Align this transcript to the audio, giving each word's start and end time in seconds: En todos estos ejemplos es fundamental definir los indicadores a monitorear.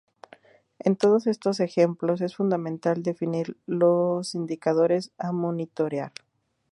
En 0.79 0.95
todos 0.95 1.27
estos 1.27 1.59
ejemplos 1.59 2.21
es 2.21 2.35
fundamental 2.35 3.03
definir 3.03 3.55
los 3.67 4.33
indicadores 4.33 5.11
a 5.19 5.31
monitorear. 5.31 6.11